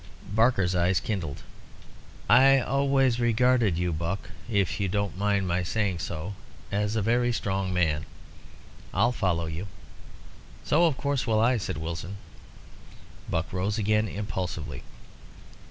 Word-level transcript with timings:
Barker's 0.33 0.73
eyes 0.73 0.99
kindled. 0.99 1.43
"I 2.27 2.59
always 2.59 3.19
regarded 3.19 3.77
you, 3.77 3.93
Buck, 3.93 4.31
if 4.49 4.79
you 4.79 4.87
don't 4.89 5.15
mind 5.15 5.47
my 5.47 5.61
saying 5.61 5.99
so, 5.99 6.33
as 6.71 6.95
a 6.95 7.03
very 7.03 7.31
strong 7.31 7.71
man. 7.71 8.07
I'll 8.95 9.11
follow 9.11 9.45
you." 9.45 9.67
"So, 10.63 10.85
of 10.87 10.97
course, 10.97 11.27
will 11.27 11.39
I," 11.39 11.57
said 11.57 11.77
Wilson. 11.77 12.17
Buck 13.29 13.53
rose 13.53 13.77
again 13.77 14.07
impulsively. 14.07 14.81